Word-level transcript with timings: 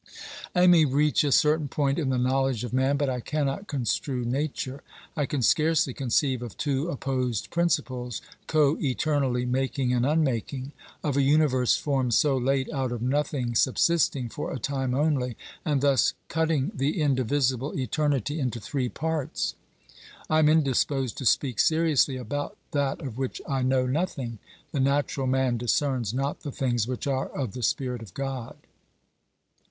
I 0.55 0.65
may 0.65 0.83
reach 0.83 1.23
a 1.23 1.31
certain 1.31 1.67
point 1.67 1.99
in 1.99 2.09
the 2.09 2.17
knowledge 2.17 2.63
of 2.63 2.73
man, 2.73 2.97
but 2.97 3.07
I 3.07 3.19
cannot 3.19 3.67
construe 3.67 4.25
Nature. 4.25 4.81
I 5.15 5.27
can 5.27 5.43
scarcely 5.43 5.93
conceive 5.93 6.41
of 6.41 6.57
two 6.57 6.89
opposed 6.89 7.51
principles, 7.51 8.19
coeternally 8.47 9.45
making 9.45 9.93
and 9.93 10.03
unmaking; 10.03 10.71
of 11.03 11.17
a 11.17 11.21
universe 11.21 11.75
formed 11.75 12.15
so 12.15 12.35
late 12.35 12.67
out 12.73 12.91
of 12.91 13.03
nothing 13.03 13.53
subsisting 13.53 14.27
for 14.27 14.51
a 14.51 14.57
time 14.57 14.95
only, 14.95 15.37
and 15.63 15.81
thus 15.81 16.15
cutting 16.29 16.71
the 16.73 16.99
indivisible 16.99 17.77
eternity 17.79 18.39
into 18.39 18.59
three 18.59 18.89
parts. 18.89 19.53
I 20.31 20.39
am 20.39 20.49
indisposed 20.49 21.15
to 21.19 21.27
speak 21.27 21.59
seriously 21.59 22.17
about 22.17 22.57
that 22.71 23.01
of 23.03 23.19
which 23.19 23.39
I 23.47 23.61
know 23.61 23.85
nothing:" 23.85 24.39
The 24.71 24.79
natural 24.79 25.27
man 25.27 25.57
discerns 25.57 26.11
not 26.11 26.39
the 26.41 26.51
things 26.51 26.87
which 26.87 27.05
are 27.05 27.27
of 27.27 27.51
the 27.51 27.61
Spirit 27.61 28.01
of 28.01 28.15
God." 28.15 28.55